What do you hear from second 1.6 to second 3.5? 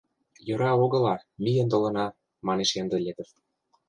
толына,— манеш Яндылетов.